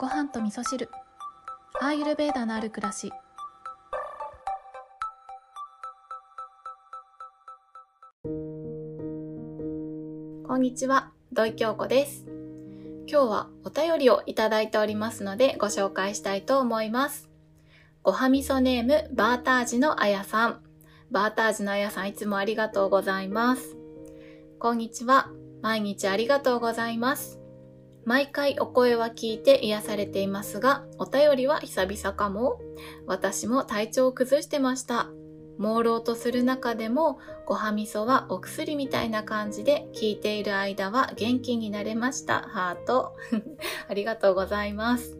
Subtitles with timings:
[0.00, 0.88] ご飯と味噌汁。
[1.78, 3.12] アーユルベーダのある暮らし。
[10.46, 12.24] こんにちは土井京子です。
[13.06, 17.28] 今日はお便りをいただいておりますのでご紹介したいと思います。
[18.02, 20.62] ごはみそネームバータージのあやさん。
[21.10, 23.76] バータージのあやさんいつもありがとうございます。
[24.58, 25.28] こんにちは。
[25.60, 27.39] 毎日ありがとうございます。
[28.10, 32.58] 毎回お声は聞いて癒されていますが、お便りは久々かも。
[33.06, 35.10] 私も体調を崩してました。
[35.60, 42.40] 朦朧とする中でも、ごはみそはお薬みたいな感じで聞いている間は元気になれました。
[42.40, 43.14] ハート。
[43.88, 45.16] ありがとうございます。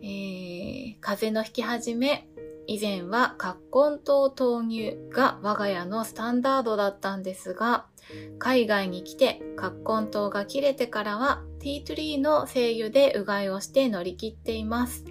[0.00, 2.30] えー、風邪の引き始め、
[2.66, 7.84] 以前は葛根糖豆乳が我が家のスタンダードだったんですが、
[8.38, 15.04] 海外に来て葛根糖が切れてからはティートリーの精油でうがいをして乗り切っています。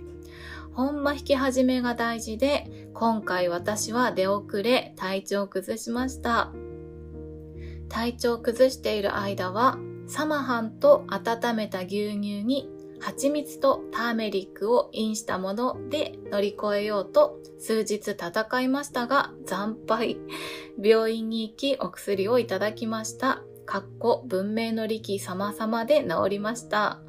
[0.71, 6.53] ほんま引き始めが大事で、今回私は出遅れ体調を崩しました。
[7.89, 12.69] 体調を崩している間は、サマハンと温めた牛乳に
[13.01, 20.19] 蜂蜜とターメリックをインしたもので乗り越えようと数日戦いましたが惨敗。
[20.81, 23.43] 病院に行きお薬をいただきました。
[23.65, 26.99] かっこ文明の力様々で治りました。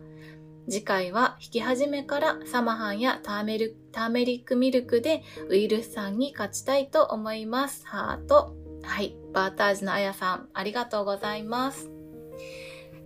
[0.69, 7.87] 次回は引き始めからサマハンやターメルターメリックミルクでウイルスさんに勝ちたいと思います。
[7.87, 8.57] ハート。
[8.83, 9.17] はい。
[9.33, 11.91] バータージのあやさん、ありがとうございます。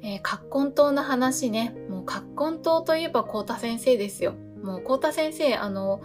[0.03, 1.77] えー、葛根糖の話ね。
[1.91, 4.35] もう葛根糖といえばコータ先生ですよ。
[4.63, 6.03] もうコータ先生、あの、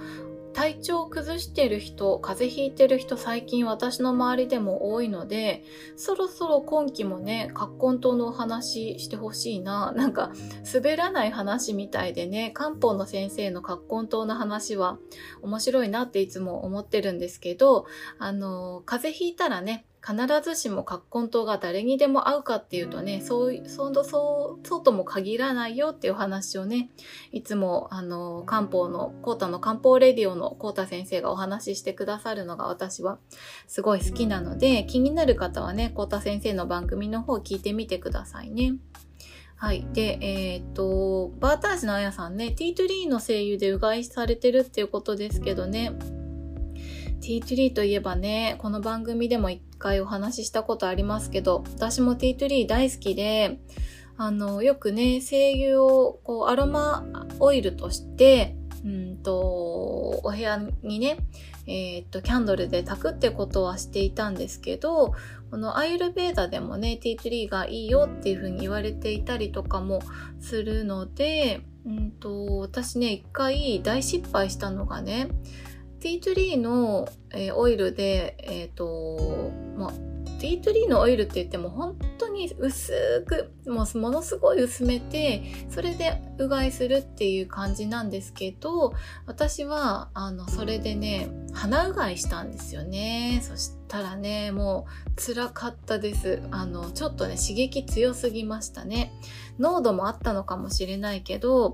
[0.56, 5.66] 体調を崩してる人、風邪ひいてる人最近私の周りでも多いので、
[5.98, 9.92] そろそろ今期もね、葛根湯のお話してほしいな。
[9.92, 10.32] なんか、
[10.74, 14.98] 滑らない話みたいでね、漢方の先生の葛根湯の話は
[15.42, 17.86] 面白いなっていつも思ってるんですけど、
[18.18, 26.92] あの、風邪ひいたらね、必ずしも葛根糖が誰にでも合うかっていうとね、そう、そう、そう、そうとも限らないよっていう話をね、
[27.32, 33.18] いつも、あの、漢方の、コータの漢方レディオのコータ先生がお話ししてくださるのが私は
[33.68, 38.76] すごい好きなので、気になる方はね、コータ先生の番組の方を聞いてみてくださいね。
[39.56, 39.88] はい。
[39.94, 45.94] で、えー、っと、バータージのあやさんね、ティートリーの声優でうがいされてるっていうことですけどね、
[47.26, 53.58] ティートリーといえばね、この番組でも一回お話ししたことありますけど、私もティートリー大好きで、
[54.16, 57.04] あの、よくね、精油をこうアロマ
[57.40, 58.56] オイルとして、
[58.86, 61.18] うんと、お部屋にね、
[61.66, 65.16] えー、っと、キャンドルで炊くってことはしていたんですけど、
[65.50, 70.04] このアイルベーダでもね、ティートリーがいいよっていうふうに言われていたりとかも
[70.40, 75.30] するので、うんと、私ね、一回大失敗したのがね、
[76.06, 79.92] ティートリーの、えー、オイルで、えっ、ー、と、ま、
[80.40, 88.94] ティートリーのオイルって言っても本当に薄く、もうものすごい薄めて、それでうがいするっていう感じなんですけど、
[89.26, 93.40] 私は、あの、それでね、鼻うがいしたんですよね。
[93.42, 96.40] そしたらね、もう辛かったです。
[96.52, 99.12] あの、ちょっとね、刺激強すぎましたね。
[99.58, 101.72] 濃度もあったのかもしれないけど、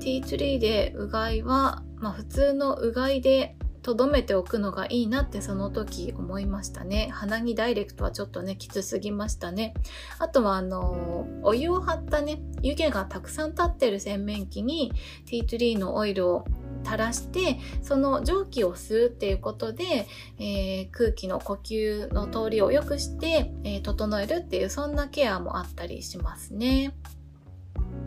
[0.00, 7.08] ティートリーでうがいは、まあ普通のうがいで留めておくのがいいなってその時思いましたね。
[7.12, 9.74] 鼻にダイレクトはちょっとね、きつすぎましたね。
[10.18, 14.92] あとはあの、お湯を張ったね、湯気がたくさん立ってる洗面器に
[15.26, 16.44] ティートリーのオイルを
[16.84, 20.06] 垂らしてその蒸気を吸うっていうことで、
[20.38, 26.94] えー、空気の呼吸の通りを良くして、えー、整えるっていうそんなケアもあったりしますね。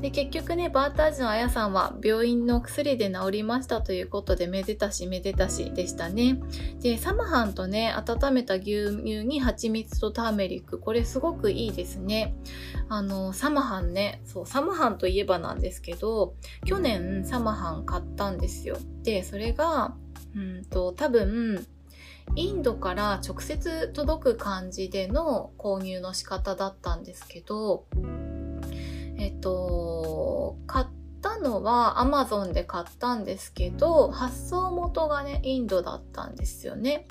[0.03, 6.41] で、結局ね、バータージのあやさんは病院の薬で治りましたということで、めでたしめでたしでしたね。
[6.81, 12.35] で、サマハンとね、温めた牛乳に蜂蜜とターメリック、これすごくいいですね。
[12.89, 16.35] あの、サマハンね、そう、サマハンといえばなんですけど、
[16.65, 18.75] 去年サマハン買ったんですよ。
[19.03, 19.95] で、それが、
[20.35, 21.65] うんと、多分、
[22.35, 27.85] インドから直接届く感じでの購入の仕方だったんですけど、
[29.23, 30.85] えっと、買っ
[31.21, 37.07] たのは Amazon で買ったんですけど、発送元がね、インドだったんですよね。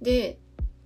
[0.00, 0.38] で、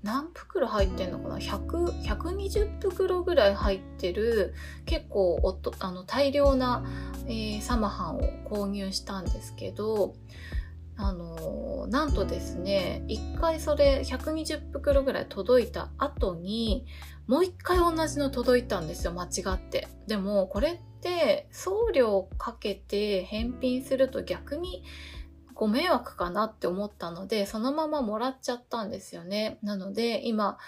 [0.02, 4.54] 何袋入ってんのかな ?100、120袋ぐらい入ってる
[4.86, 6.82] 結構おとあの大量な、
[7.26, 10.14] えー、サマハンを購入したんですけど、
[11.02, 16.84] あの、なんとですね、一回それ120袋ぐらい届いた後に、
[17.26, 19.88] もう一回同じの届いたんですよ、間違って。
[20.06, 24.84] でも、これって送料かけて返品すると逆に
[25.54, 29.58] ご迷惑かなって思ったので、そのままもらっちゃったんですよね。
[29.62, 30.58] なので、今、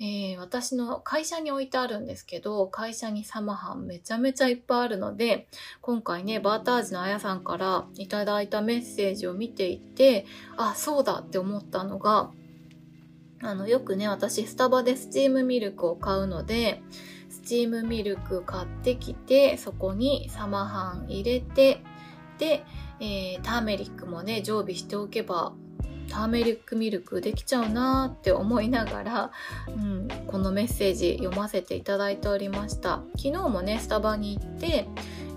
[0.00, 5.48] えー、私の会社に置いてあるんですけど、会社にサマハンめちゃめちゃいっぱいあるので、
[5.80, 10.24] 今回ね、バータージのあやさんからいただいたメッセージを見ていて、
[10.56, 12.30] あ、そうだって思ったのが、
[13.42, 16.80] あの、よくね、私スタバでスチームミルクを買うので、
[17.28, 21.82] スチームミルク買ってきて、そこにサマハン入れて、
[22.38, 22.64] で、
[23.00, 25.54] えー、ターメリックもね、常備しておけば
[26.08, 29.30] ターメリックミルクできちゃうなーって思いながら、
[29.68, 33.02] うん、このメッセージ読ませていただいておりました。
[33.16, 34.86] 昨日もねスタバに行って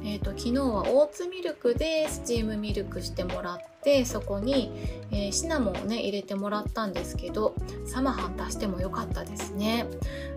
[0.04, 4.72] えーと、昨日はオーツミルクでスチームミルクしてもらってでそこに、
[5.12, 7.56] えー、シナモンをね入れてもらったんですけど
[7.86, 9.86] サマハン足しても良かったですね。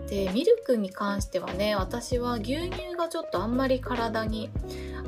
[0.08, 4.50] でミルクに関してはね私は牛乳がちょっとあんまり体に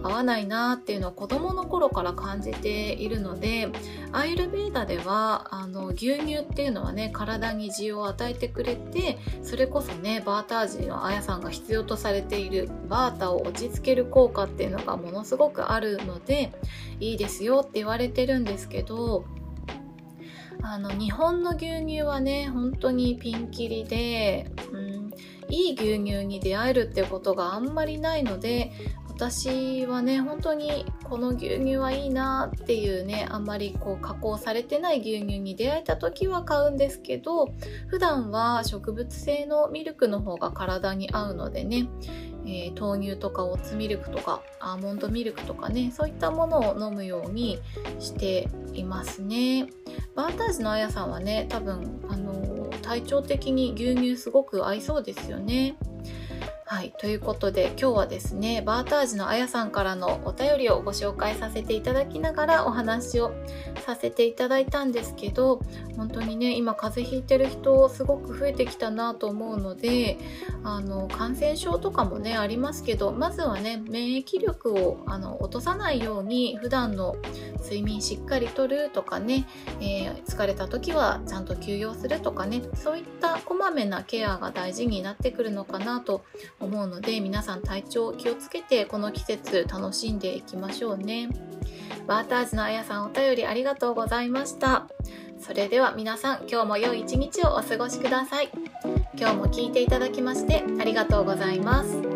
[0.02, 3.68] 合わないなっていうのを子供の頃から感じているので
[4.12, 16.52] アイルベーダではあの牛乳っていうのはね体に需要を与えてくれてそれこそねバータージのあやさんが必要とされているバータを落ち着ける効果っていうのがものすごくあるので
[17.00, 19.24] いいですよって言われてるんですけど
[20.62, 25.10] あの日本の牛乳はね本当にピンキリで、うん、
[25.48, 28.72] いい牛乳に出会えるってことがあんまりないので
[29.16, 37.46] 私はね本当にこの牛乳はいいなっていうねあんまりこう加工されてない牛乳に出会えた時は買うんですけど
[37.86, 41.88] 普段は植物性のミルクの方が体に合うのでね、
[42.46, 47.58] えー、豆乳とかオーツミルクとかアーモンドミルクとかねそういったものを飲むように
[47.98, 49.68] していますね。
[50.14, 55.76] バータージのあやさんはね多分あの、体調的に牛乳すごく合いそうですよね。
[56.68, 56.92] はい。
[56.98, 63.30] ということで、今日はですね、バータージのあやさんからのお便りをご紹介させていただきながらお話を
[63.84, 65.60] させていただいたんですけど、
[65.96, 70.18] 本当にね、今風邪ひいてる人すごく増えてきたなと思うので、
[70.64, 77.14] あの、感染症とかもね、ありますけど、まずはね、免疫力をあの落とさないように、普段の
[77.62, 79.46] 睡眠しっかりとるとかね、
[79.80, 86.24] えー、疲れた時はちゃんと休養するとかね、そういったこまめなケアが大事になってくるのかなと
[86.60, 91.28] 思うので皆さん体調気をつけてこの季節楽しんでいきましょうね。
[92.06, 94.86] バーターズのあやさんお便りありがとうございました。
[95.38, 98.50] それでは皆さん今日も良い一日をお過ごしください。
[99.18, 102.15] 今日も聞いていただきましてありがとうございます。